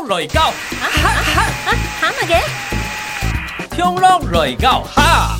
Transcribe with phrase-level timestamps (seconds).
[0.00, 1.76] 拢来到，啊啊啊啊！
[2.00, 3.76] 哈乜嘅？
[3.76, 5.39] 听拢来到哈。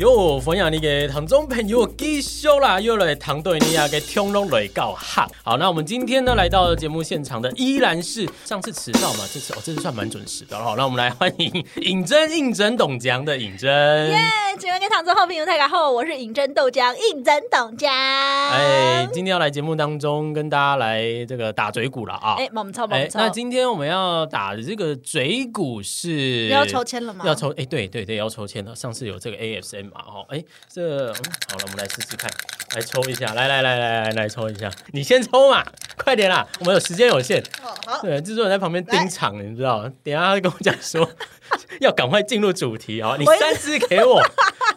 [0.00, 5.28] 哟，欢迎你嘅听众朋友继续啦，又来唐队你啊嘅听拢来告哈。
[5.44, 10.56] 好，那我们今天呢来到节目现场的依然是上次迟到嘛，这次哦这次算蛮准时的。
[10.58, 13.70] 好，那我们来欢迎尹真应真董江的尹真。
[14.08, 14.16] 耶！
[14.58, 17.90] 请问跟唐总好朋友大家好，我是尹真豆浆应真董浆。
[17.90, 22.36] 哎，今天要来节目当中跟大家来这个打嘴鼓了啊！
[22.38, 27.22] 哎，猛超猛哎，那今天我们要打的这个嘴鼓是要抽签了吗？
[27.26, 28.74] 要抽哎，对对对，要抽签了。
[28.74, 31.14] 上次有这个 AFM 嘛，哦，哎，这、嗯
[31.50, 32.30] 好了，我们来试试看，
[32.74, 35.64] 来抽一下，来来来来来来抽一下，你先抽嘛，
[35.96, 37.42] 快点啦，我们有时间有限。
[37.62, 38.00] 哦，好。
[38.02, 41.08] 对，制作人在旁边盯场，你知道，等一下他会跟我讲说
[41.80, 44.22] 要赶快进入主题啊，你三支给我，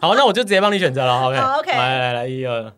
[0.00, 2.72] 好，那我就直接帮你选择了，OK，好，OK 来来来，一二。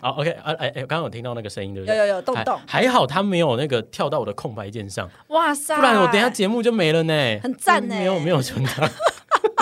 [0.00, 1.96] 好，OK，啊，哎哎，刚刚有听到那个声音，对不对？
[1.96, 5.76] 有有有动动还还好他没有那个跳到我的空白键上，哇塞！
[5.76, 7.38] 不然我等一下节目就没了呢。
[7.40, 8.90] 很赞呢没有没有存档，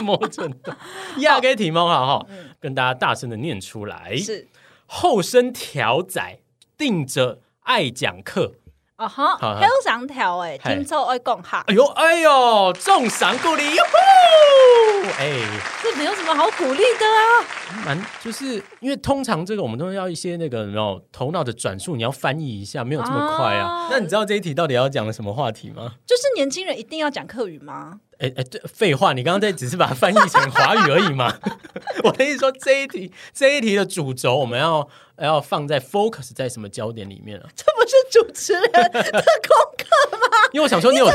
[0.01, 0.77] 没有存档。
[1.19, 2.27] 亚给体猫好哈，
[2.61, 4.17] 跟大家大声的念出来。
[4.17, 4.49] 是
[4.87, 6.41] 后生条仔
[6.77, 8.55] 定着爱讲课。
[8.97, 15.09] 哦哈，好好很想跳哎，嗨听错爱讲哈，哎呦哎呦，重赏鼓励哟呼！
[15.19, 15.41] 哎，
[15.83, 17.83] 这没有什么好鼓励的啊。
[17.87, 23.89] 蛮就是因为通常这个我们都要一些那个然后头脑的转述，你要翻译一下，没有这么快啊哦。
[23.91, 25.95] 那你知道这一题到底要讲的什么话题吗？
[26.05, 28.01] 就是年轻人一定要讲客语吗？
[28.21, 31.35] 哎哎，对，废话，你刚刚在只是把它翻译成华语而已嘛。
[32.05, 34.87] 我跟你说，这一题这一题的主轴，我们要
[35.27, 37.47] 要放在 focus 在什么焦点里面啊？
[37.57, 40.27] 这不是主持人的功课吗？
[40.53, 41.07] 因为我想说你有，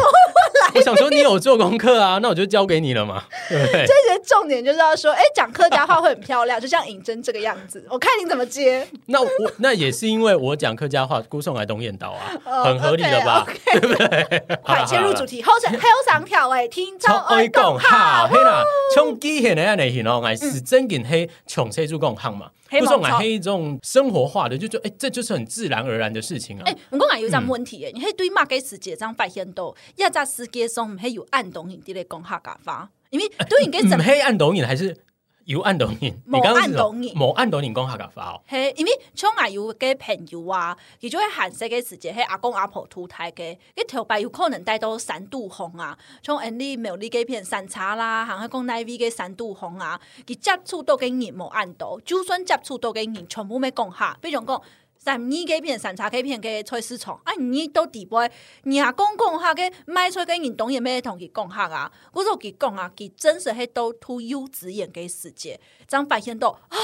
[0.75, 3.85] 我想说你有做功课啊，那我就交给你了嘛， 对不对？
[3.85, 8.87] 这些重点就是要说，哎，讲客家话会很漂亮， 就像尹真这个样子，我看你怎么接。
[9.07, 14.43] 那我那也是因为我讲客家话，孤送来东燕岛啊，哦很合理的吧对不对？
[14.63, 18.63] 快切入主题，后上还有上条哎，听从超爱讲哈，嘿啦，
[18.93, 26.63] 从基现的安尼形容，哎，是真跟黑从车主讲行嘛，黑不是毛草黑这种生活化的，就就哎，这就是很自然而然的事情啊。
[26.65, 34.97] 哎，我讲有一张问题诶，你迄对骂给世界上发现到，要在世界上唔系有暗懂影的咧讲客家话，因为对应该怎唔黑暗抖音还是
[35.45, 36.13] 有按抖音？
[36.25, 38.41] 某你刚刚是什么按抖音某按抖音讲客家话哦。
[38.47, 54.61] 嘿，因为像阿有个朋友啊，伊就会喊世嘅时节，嘿阿公阿婆吐台嘅，佢头白有可能带到三度红啊，像 Andy 苗栗嘅片山茶啦，行去讲奈 V 嘅三度红啊，佢接触到嘅人冇按到，就算接触到嘅人全部要讲下，比如讲。
[55.05, 58.17] 在你这边审查这边给崔思聪，啊，你都底不？
[58.63, 66.77] 你阿公讲下给卖出给你董爷妹同去讲下啊，我说给讲啊，给真实黑都突优质演给世界，张百仙都啊，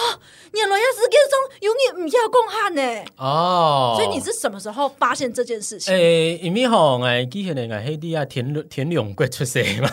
[0.53, 3.05] 原来要是跟上永远唔要讲下呢。
[3.17, 5.91] 哦，所以你是什么时候发现这件事情？
[5.91, 9.89] 诶、欸，因为吼，哎，之前那个黑弟啊，田田永贵出世嘛，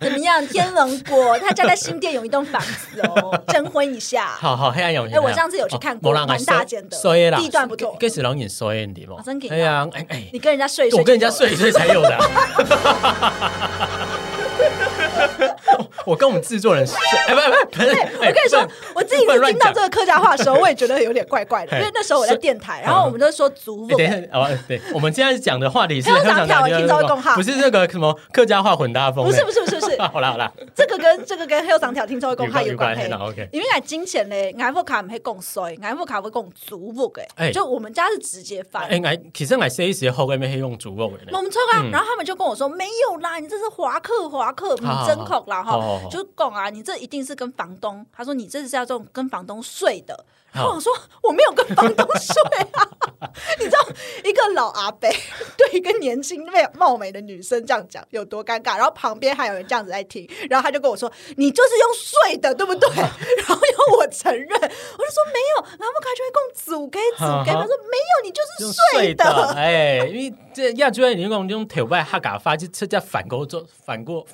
[0.00, 0.46] 怎么样？
[0.46, 4.28] 天龙果，他家在新店有一栋房子哦，征婚一下。
[4.28, 5.06] 好好，黑暗有。
[5.10, 6.99] 哎、我上次有去看过，蛮、大间的。
[7.00, 9.16] 所以啦，地段不錯给死老人所以的嘛
[9.50, 12.20] 哎呀，哎哎，你跟人家睡一睡，我跟人家睡一睡才有的啊。
[16.06, 16.96] 我跟我们制作人睡，
[17.28, 17.46] 哎，不不
[17.78, 21.78] 不是，我跟你说，我自己听到这个客家话的时候，我也觉得有点怪怪的，嘿。
[21.78, 33.48] 因为那时候我在电台，然后我们就说族哎舞，等一下哦，对，我们现在讲的话题是黑长长跳听众会共好不是这个什么客家话混搭风，不是不是不是不是， 好啦好啦，这个跟这个跟黑长条听说公开有关系有关系，OK。
[33.52, 37.46] 因为俺金钱嘞，俺副卡唔会共衰，俺副卡会共族舞哎。
[37.46, 38.84] 诶，就我们家是直接翻。
[38.84, 41.30] 哎，哎，其实我 C 时后面黑用主播的呢。
[41.32, 45.78] 我们抽啊，然后他们就跟我说没有啦，你这是华客华客，你真口啦哈，
[46.10, 50.24] 就讲啊，你这一定是跟房东，他说你这是要这种跟房东睡的。
[50.54, 52.34] 我说我没有跟房东睡
[52.72, 52.88] 啊，
[53.58, 53.78] 你知道
[54.24, 55.08] 一个老阿伯
[55.56, 62.88] 对一个年轻美貌美的女生这样讲有多尴尬，然后旁边还有人这样子在听，然后他就跟我说你就是用睡的对不对？
[62.96, 69.24] 然后要我承认，我就说没有，然后他就会供组给组给，他说没有，你就是睡的。
[69.54, 74.26] 哎，因为这亚洲人你用用头外哈嘎发，就这叫反勾做反过。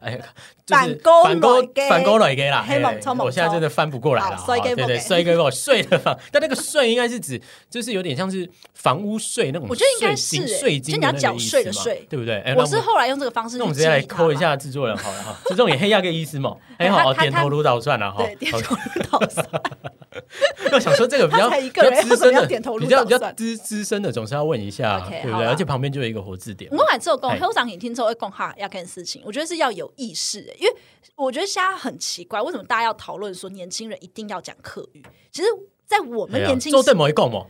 [0.00, 0.18] 哎，
[0.66, 7.40] 就是反勾反勾反勾来给啦，黑猛冲猛我现在真的翻不过来了，对对，不给我睡的房，但那个睡应该是指
[7.70, 12.06] 就是有点像是房屋税那种，我觉得应该是欸税金就你要缴税的税。
[12.08, 12.54] 对不对？
[12.56, 18.22] 我是后来用这个方式那我们直接来记忆它扣一下制作人好了哈，这种也黑压个意思嘛，哎他好，他点头如捣蒜了哈。
[18.24, 19.44] 对，点头如捣蒜。
[20.72, 21.50] 我想说这个比较
[22.02, 22.46] 资深的
[22.78, 25.46] 比较比较资资深的，总是要问一下对不对？
[25.46, 26.78] 而且旁边就有一个活字典嘛。
[26.80, 30.74] 我感受讲，哎后长影听之后会讲哈要干事情，我觉得是要有意识的，因为
[31.16, 35.02] 我觉得现在很奇怪，为什么大家要讨论说年轻人一定要讲客语？
[35.30, 35.48] 其实，
[35.86, 37.46] 在我们年轻做对某一共哦，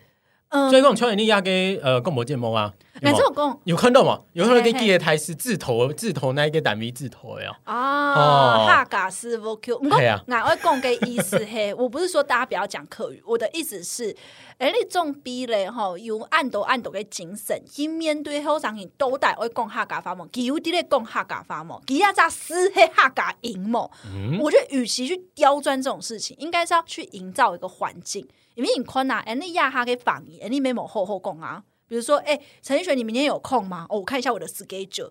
[0.55, 4.21] 嗯所以讲邱你亚给呃共博建模啊，有没有那这种讲有看到吗？
[4.35, 8.65] 有看到嘿嘿给记的台是字头字头那一个单位字头的哦。
[8.69, 14.17] 哈嘎斯 o Q，不过嘿啊俺会讲个意思嘿，我不是说大家不要讲客语，我的意思是，
[14.59, 23.89] 哎，你种逼嘞吼，有按斗按斗的精神，去面对后场人都带会讲客家话嘛，其有伫咧讲哈嘎发毛，其亚在撕黑客家赢嘛。
[24.07, 28.25] 嗯我觉得与其去刁钻这种事情，应该是要去营造一个环境。
[28.55, 31.63] 因为你困难，哎，你亚哈给反应，哎，你没某后后供啊。
[31.87, 33.87] 比如说，哎，陈奕迅，你明天有空吗？
[33.89, 35.11] 哦，我看一下我的 schedule。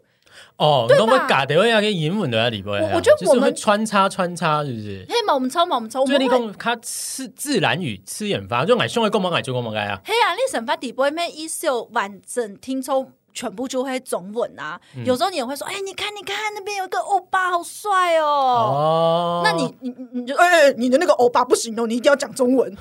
[0.57, 5.05] 哦，那么嘎的要跟英文的在里边啊，我我觉得我们会穿插穿插，是不是？
[5.07, 10.01] 嘿嘛，我们超嘛，我们超，我所以你讲他自自然语吃眼发，就俺兄弟讲忙俺就讲忙该啊。
[10.03, 14.79] 嘿啊，你审发底不会咩意思有完整听抽全部就会中文啊。
[14.95, 18.25] 嗯有时候你也会说，哎、你看，你看那边有一个欧巴，好帅哦。
[18.25, 22.75] 哦，那你你你你就哎、你的那个欧巴不行哦，你一定要讲中文。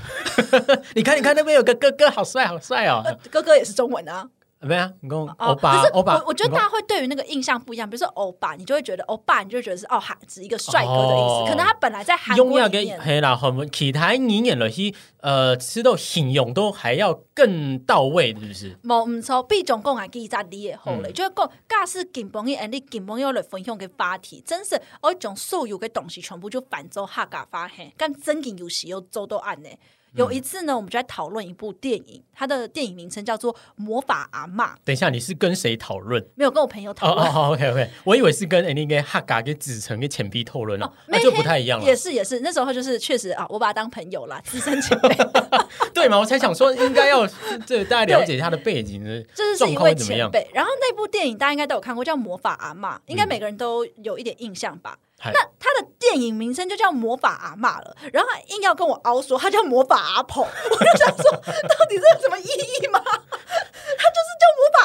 [0.95, 3.03] 你看你看那边有个哥哥，好帅好帅哦。
[3.31, 4.29] 哥哥也是中文啊。
[4.63, 7.89] 没啊，你讲哦欧巴可是欧巴，我我觉得大家会对于那个印象不一样。
[7.89, 11.35] 比如说欧巴，你就会觉得欧巴，你就会觉得是哦，韩指一个帅哥的意思。
[11.43, 18.77] 哦可能他本来在韩国里啦，我们其他语言了去呃，吃到形容都还要更到位，是不是？
[18.85, 29.69] 冇唔错，比总共还记在你的好嗯嘞，就是讲假使根朋友，你根朋友来分享嘅话题，真是我一种所有嘅东西全部就反做客家话嘿，但真嘅有时又做到案呢。
[30.15, 36.23] 有一次呢，我们就在讨论一部电影，它的电影名称叫做《魔法阿妈》，等一下，你是跟谁讨论？
[36.35, 37.27] 没有跟我朋友哦讨论。
[37.27, 41.97] 哦好，OK OK，我以为是跟那个哈嘎跟子成跟前批讨论了哦，那就不太一样了也。
[41.97, 45.09] 是也是，那时候就是确实啊，我把他当朋友啦，资深前辈，
[45.95, 46.19] 对嘛？
[46.19, 47.27] 我才想说，应该要
[47.67, 50.31] 这大家了解他的背景的状就是是一位况怎么样。
[50.31, 50.51] 前辈。
[50.53, 54.99] 然后那部电影大家应该都有看过，叫《魔法阿妈》，应该每个人都有一点印象吧。
[54.99, 61.31] 嗨那他的电影名称就叫《魔法阿嬷》了，然后他硬要跟我凹说他叫魔法阿婆，我就想说，
[61.69, 63.01] 到底这有什么意义吗？
[63.05, 64.31] 他就是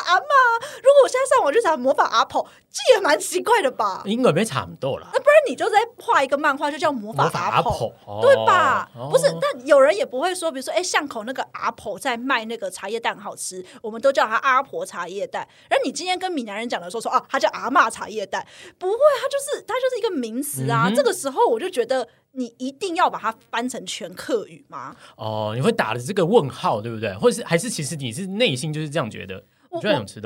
[0.07, 0.49] 阿嬷啊。
[0.77, 4.01] 如果我现在上网去查魔法阿婆，这也蛮奇怪的吧？
[4.05, 5.09] 应该没差不多啦。
[5.13, 7.71] 那不然你就在画一个漫画，就叫魔法魔法阿婆。
[7.71, 8.89] 阿婆，哦对吧？
[8.95, 15.47] 哦不是，但有人也不会说，比如说，哎，巷口那个阿婆在卖那个茶叶蛋好吃，我们都叫它阿婆茶叶蛋。
[15.69, 18.45] 然后你今天跟闽南人讲的时候说，啊，它叫阿嬷茶叶蛋，
[18.77, 20.89] 不会，它就是它就是一个名词啊。
[20.95, 24.95] 这个时候我就觉得，你一定要把它翻成全客语吗？
[25.15, 27.13] 哦，你会打了这个问号，对不对？
[27.15, 29.43] 或者是还是其实你是内心就是这样觉得？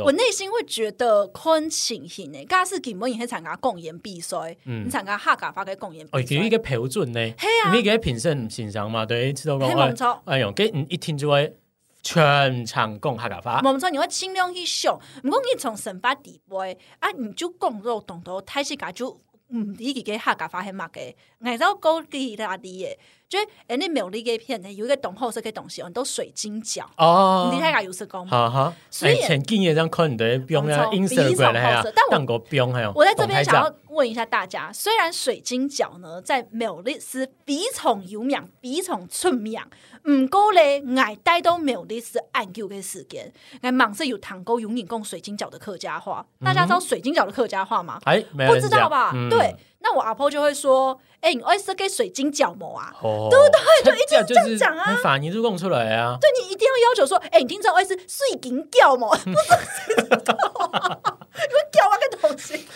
[0.03, 4.86] 我内心会觉得昆情形诶，假使根本也会参加共演比赛，嗯。
[4.86, 7.69] 你参加客家话嘅共演哦，比赛，给一个标准呢，嘿啊。
[7.69, 11.56] 因为给评审欣赏嘛，对，吃到讲哎呦，给你一听就会
[12.03, 19.21] 全场共客家话，冇错，你会尽量去想，唔过你从神法底杯啊，你就讲肉动到太是噶就
[19.53, 21.13] 唔理己嘅客家话系乜嘅，
[21.44, 22.95] 挨到高啲啦啲嘅，
[23.27, 27.50] 即系诶你苗栗嘅片呢，有一个懂后色嘅东西，很多水晶饺，哦。
[27.53, 28.31] 你睇下有时讲吗？
[28.31, 39.60] 哈哈，所以哎前几年这样看你的标啊没错，Instagram 来啊比一种好色但，我当个标还有，我在这边想要问一下大家，虽然水晶饺呢在苗栗是比从有名、比从出名，
[40.08, 46.26] 唔过咧，爱带到苗栗是按旧嘅时间，挨忙是有糖沟永远供水晶饺的客家话。
[46.44, 48.00] 大家知道水晶饺的客家话吗？
[48.06, 49.12] 哎，没不知道吧？
[49.14, 52.94] 嗯对，那我阿婆就会说：“哎、你爱吃给水晶饺馍啊？
[53.01, 53.92] 哦，对不对？
[53.92, 59.13] 就一定这样讲啊法泥就供出来啊，对你一定要要求说：哎、你听知道爱吃水晶饺馍？
[59.18, 60.34] 不知道
[60.72, 61.18] 啊？
[61.34, 62.68] 你们饺啊个东西？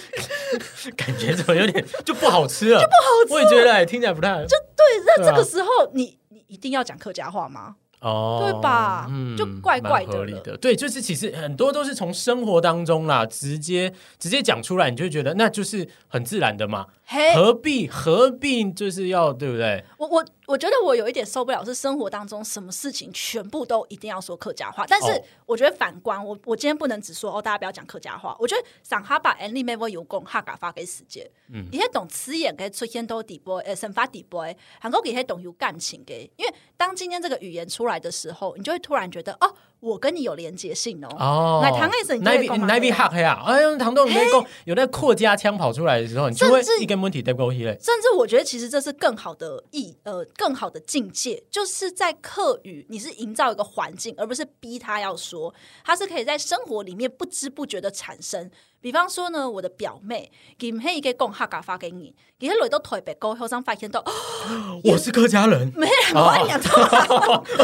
[0.96, 7.76] 感觉怎么有点就不好吃了，就不好吃，我也觉得哎听起来不太就对，那这个时候你你一定要讲客家话吗？
[8.06, 10.56] 哦，对吧嗯就怪怪的蛮合理的。
[10.58, 19.84] 对，就是其实很多都是从生活当中啦，直接直接讲出来，你就会觉得那就是很自然的嘛，嘿，何必何必就是要对不对？
[19.98, 24.86] 我我我觉得我有一点受不了，是生活当中什么事情全部都一定要说客家话。
[24.88, 28.36] 但是哦我觉得反观我，我今天不能只说哦，大家不要讲客家话。
[28.40, 34.46] 我觉得上哈把 N 里面有功哈嘎发给世界，嗯你还懂词眼给出现都底波，呃，神发底波，
[34.80, 36.30] 韩国也懂有感情给。
[36.38, 41.08] 因为当今天这个语言出来的时候，你就会突然觉得哦，我跟你有连接性哦。
[41.20, 47.78] 哦，那唐爱生你就那边会讲嘛那边黑黑啊，哎呦，唐栋你在讲有那扩家腔跑出来的时候，你就会甚至一根问题带过去嘞。
[47.82, 58.50] 甚至我觉得，其实这是更好的意呃，更好的境界，就是在课语，你是营造一个环境，而不是逼他要说，他是可以在生活里面不知不觉的产生。
[58.86, 66.77] 比方说呢，我的表妹给黑一个讲客家发给你，给他来到台北高后上发现到，哦我是客家人，没人我讲错，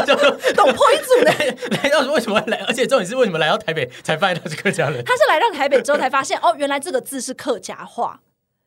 [0.52, 1.30] 懂破一组呢。
[1.80, 2.56] 来到为什么会来？
[2.66, 5.04] 而且重点是为什么来到台北才发现他是客家人？
[5.04, 8.20] 他是来到台北之后才发现，哦，原来这个字是客家话。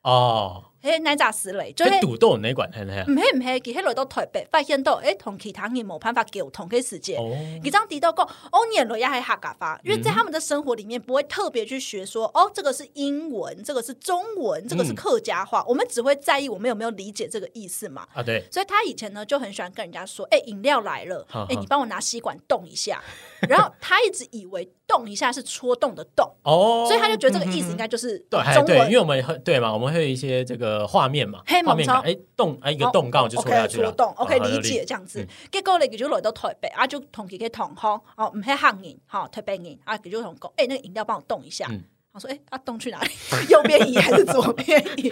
[0.04, 2.70] 哦，嘿奶炸丝嘞，就哎，是堵豆哪管？
[2.72, 7.20] 嘿嘿唔系唔系，佢喺来到台北，发现到诶，同其他人冇办法沟通嘅时间。
[7.20, 18.08] 哦，你这样提到讲，哦，年了也系客家话，因为在他们的生活里面不会特别去学说，哦，这个是英文，这个是中文，这个是嗯客家话，我们只会在意我们有没有理解这个意思嘛。
[18.14, 23.04] 啊，对，所以他以前呢就很喜欢跟人家说：“哎、饮料来了好，哎、好你帮我拿吸管动一下。”
[23.50, 35.62] 然后他一直以为动一下是戳动的动，哦，所以他就觉得这个意思嗯应该就是对，还对，因为我们会对嘛，我们会有一些这个画面嘛嘿，画面感，猛哎，洞，哎，一个动刚好就戳下去了，戳动，OK 理解这样子结。
[35.62, 41.66] 果咧，佢就落到台北啊，就同佢嘅同行哦，唔係客人，哈，台北人啊，佢就同講，哎、那个饮料帮我动一下。
[41.70, 41.84] 嗯
[42.16, 43.10] 我说，哎、啊，动去哪里？
[43.50, 45.10] 右边移还是左边移？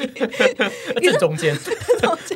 [1.02, 1.54] 正中间，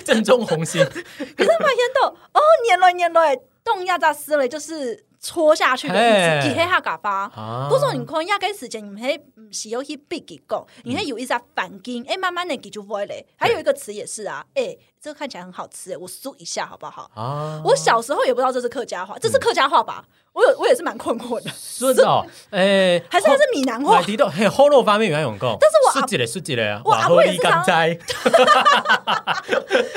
[0.04, 7.10] 正中红心，可是發現到，哦，年来年来动亚扎斯咧，就是戳下去的意嘿思，佢係客家話。
[7.36, 13.26] 啊嗰時你看亞嘅時間，唔係唔是有去逼给讲，你係有一只反應，哎、慢慢的给就會嘞。
[13.38, 17.10] 还有一个词也是啊，哎、这个看起来很好吃，哎，我搜一下好不好？
[17.16, 20.06] 啊，我小时候也不知道这是客家话，这是客家话吧？
[20.34, 24.04] 我有我也是蛮困惑的，说的哦，哎， 还是还是闽南话买？
[24.06, 28.34] 地豆，嘿，后肉方面原来有讲，但是我阿说起来说起来啊，我阿婆也是刚摘， 所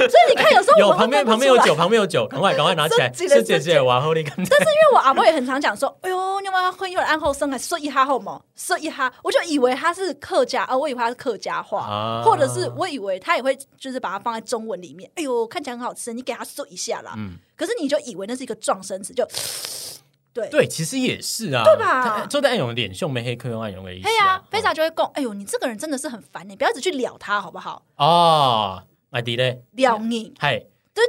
[0.07, 12.23] 以你看，有时候有旁边旁边有酒， 旁边有酒，赶快赶快拿起来，是姐姐姐，哇，后力刚摘，但是因为我阿婆也很常讲说，哎呦，你有没有会有人按后生来说一哈后嘛，说一哈，我就以为他是客家，呃，我以为他是客家话，啊。
[12.25, 17.15] 或者是我以为他也会就是把它放在中文里面，哎呦，看起来很好吃，你给他说一下啦。
[17.17, 17.35] 嗯。
[17.57, 19.27] 可是你就以为那是一个撞声词，就
[20.33, 20.49] 对。
[20.49, 22.19] 对，其实也是啊，对吧？
[22.21, 27.83] 他做的暗涌脸秀没黑客用暗涌的意思对呀、啊，非常就会讲，哎呦，你这个人真的是很烦，你不要一直去撩他好不好？
[27.97, 30.63] 哦，买迪嘞，撩你，嗨，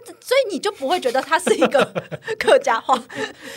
[0.06, 1.84] 对，所以你就不会觉得他是一个
[2.40, 2.96] 客家话。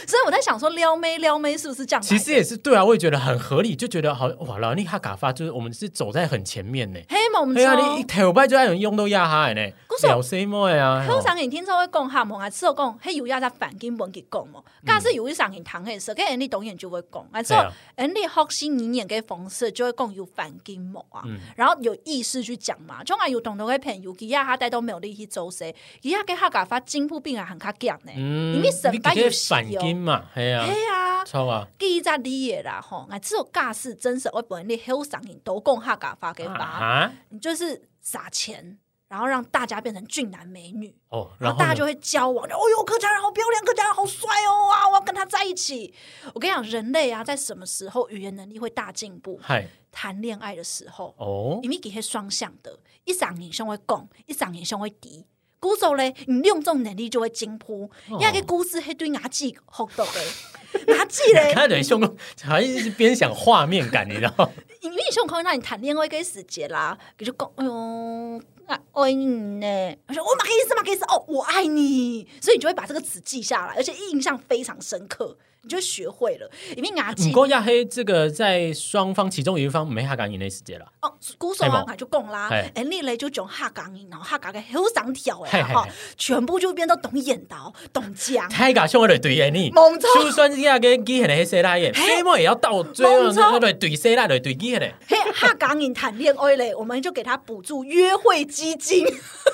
[0.07, 2.03] 所以我在想说，撩妹撩妹是不是这样？
[2.03, 7.01] 其实也是对啊，我也觉得很合理，就觉得好哇，老尼哈嘎发就是我们是走在很前面呢。
[7.09, 9.73] 黑蒙哎呀，州你一头拜就爱用用到亚哈的呢
[10.03, 11.05] 聊什么呀？
[11.09, 14.61] 通常你聽說會講下蒙啊，之後講，迄有要在反經文去講嘛。
[14.87, 23.03] 假使有一场你談嘅時候，跟你導演就會講，啊之後對啊人哋學習語言嘅方式就會講有反經模啊，嗯然后有意识去讲嘛。
[23.05, 25.65] 種啊有懂得会朋友，佢呀他帶到没有力去做事，
[26.03, 28.13] 佢呀嘅客家話進步並係很卡强呢。
[28.17, 31.25] 嗯，因为神班有反金嘛，系啊，系啊。
[31.25, 33.07] 错啊，記在你嘅啦，吼！
[33.09, 38.79] 啊，只有假是真实，我本你好上癮都講客家話嘅話，啊你就是撒钱，
[39.09, 40.95] 然后让大家变成俊男美女。
[41.09, 45.95] 哦，然然后大家就会交往，就哦哟，客家人好漂亮，客家人好帅哦啊，我要跟他在一起。
[46.35, 49.41] 我跟你讲，人类啊，在什么时候语言能力会大进步？
[49.43, 55.25] 嗨谈恋爱的时候，哦因为佢是双向的，一场影相会讲，一场影相会敌。
[55.65, 57.91] 鼓手咧，你用这种能力就会进步。
[58.11, 58.19] 哦。
[58.21, 60.21] 因为个故事迄堆牙齿好到的，
[60.93, 62.03] 牙齿咧，看对胸
[62.43, 64.51] 好像是边想画面感，你知道？
[64.83, 69.25] 因为你想看让你谈恋爱嘅时节啦，你就讲，哎呦，啊爱你
[69.59, 70.75] 呢，我说我马克思？
[70.77, 76.49] 马克思，哦，我爱你，所以你就会把这个词记下来，而且印象非常深刻，你就学会了。
[76.77, 88.49] 因为牙齿不过亚黑这个在双方其中有一方没哈敢赢的时间了，哦，鼓手啊，就讲啦嘿，哎，你嘞就讲客家人，然后客家嘅好上跳嘿嘿诶哈，全部就变到懂演导、懂讲。
[88.49, 99.07] 太搞笑的对你，猛冲就算亚个机很的黑色拉耶，什么也要到最后猛冲那个对色拉对对机的，嘿，客家人谈恋爱嘞，我们就给他补助约会基金，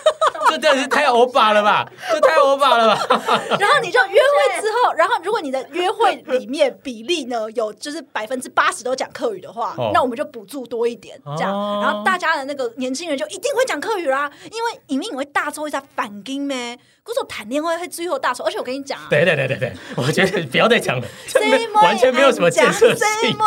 [0.48, 1.88] 这真的是太欧巴了吧？
[2.10, 3.06] 这太欧巴了吧？
[3.58, 19.06] 然后你就约会之后，然后如果你的约会里面比例呢有就是百分之八十都讲客语的话，哦那我们就补助多一点，这样，哦然后大家的那个年轻人就一定会讲客语啦，因为影命会大做一下反应咩，鼓手谈恋爱会最后大抽，而且我跟你讲啊。
[19.10, 21.06] 对对对对对，我觉得不要再讲了，
[21.82, 23.36] 完全没有什么建设性。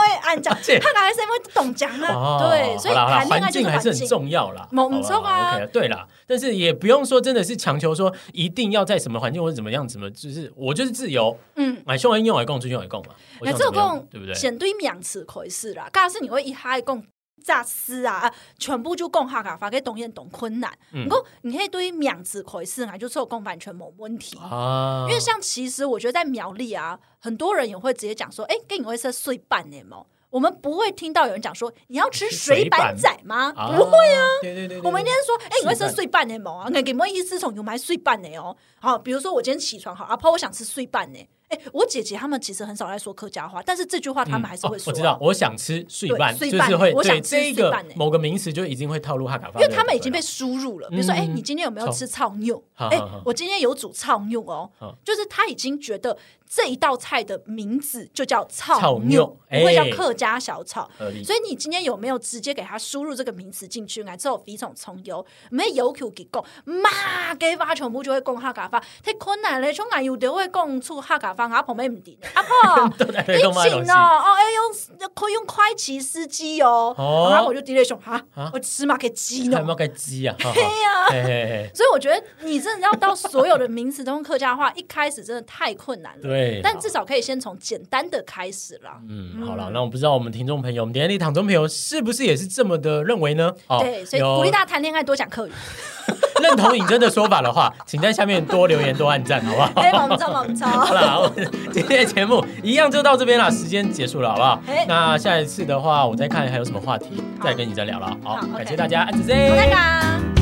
[0.79, 2.39] 他来谁妹懂讲啊？
[2.47, 4.03] 对，所以谈恋爱环境还是很。
[4.13, 14.35] 重要啦，猛好吧冲啊对啦，但是也不用说真的是强求说一定要在什么环境或者怎么样，怎么就是我就是自由，嗯，买凶人用来供，出去用来供嘛，我那想怎么样这个共对不对？
[14.35, 17.03] 显对名词可以是啦，假使你会一嗨共
[17.43, 20.71] 炸丝啊，啊全部就共哈卡发给懂演懂困难。
[20.93, 24.37] 嗯不过你可以对名词可以是啊，就是有共版权某问题。
[24.37, 30.03] 啊，因为像其实我觉得在苗栗啊，很多人也会直接讲说，哎、跟你会是碎半年吗？
[30.29, 33.53] 我们不会听到有人讲说你要吃水板仔吗？
[33.55, 36.65] 啊不会啊。，对对对，对我们一定是说，哎、你会碎吃碎半的吗？
[36.73, 38.55] 你给没意思从有买碎半的哦。
[38.79, 41.19] 好，比如说我今天起床好，阿婆我想吃碎半呢。
[41.53, 50.89] 哎、我姐姐她们其实很少在说客家话，但是这句话他们还是会说、哦我知道，，我想吃碎瓣，对碎瓣就是会我想吃对这一个某个名词就已经会套路哈卡发，因为他们已经被输入了。
[50.89, 52.61] 比如说，嗯哎、你今天有没有吃草牛？
[52.75, 54.69] 哎、我今天有煮草牛哦，
[55.03, 56.17] 就是他已经觉得
[56.55, 59.07] 这一道菜的名字就叫草草牛
[59.49, 60.87] 牛，不会叫哎客家小炒。
[61.23, 64.03] 所以你今天有没有直接给他输入这个名词进去？
[64.03, 69.71] 来之后比种葱油，没有 Q 给讲，妈给发全部就会讲客家话，太困难了。
[69.71, 72.17] 从俺有的会讲出客家话，阿婆没唔定。
[72.33, 76.93] 阿婆，你请哦，哦，要用可以用快骑司机哦。
[76.97, 79.71] 哦然后我就滴了熊哈啊，我起码给鸡呢还有没。
[79.71, 80.35] 有个鸡啊？
[80.39, 86.21] 对呀、所以我觉得你真的要到所有的名词都用客家话，一开始真的太困难了。
[86.21, 88.99] 对，但至少可以先从简单的开始啦。
[89.09, 93.51] 嗯，好了，那我不知道我们听众朋友，我们点里躺中朋友是不是也是这么的认为呢？
[93.67, 95.51] 哦对，所以鼓励大家谈恋爱多讲客语。
[96.41, 99.71] 认同尹真的说法的话，请在下面多留言、多按赞，好不好？
[99.79, 100.67] 哎，猛超猛超。
[100.67, 101.31] 好了，
[101.71, 104.83] 今天的节目一样就到这边了，时间结束了，好不好嘿？
[104.87, 108.17] 那下一次的话，我再看还有什么话题，再跟你再聊了。
[108.23, 110.32] 好好感谢大家，安子 Z。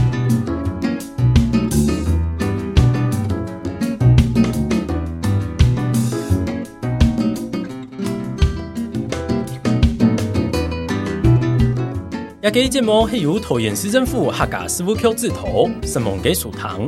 [12.42, 16.88] 亚可以建模黑油投研市政府客家师傅 Q 字头，沈梦给属糖。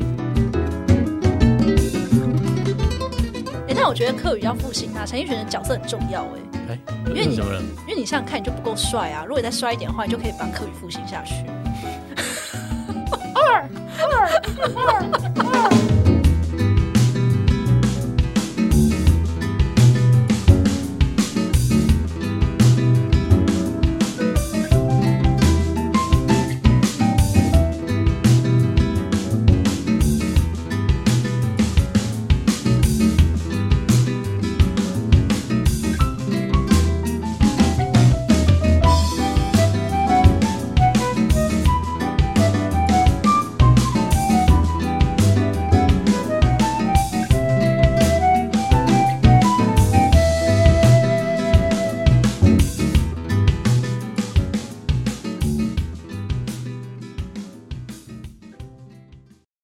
[3.67, 6.39] 哎，但我觉得课语要复兴啊，陈奕迅的角色很重要哎。
[6.69, 9.25] 哎，因为你因为你想想看，你就不够帅啊！
[9.27, 11.45] 如果你再帅一点的话，你就可以把课语复兴下去。
[13.35, 13.69] 二二。
[14.01, 14.27] 二
[14.87, 15.92] 二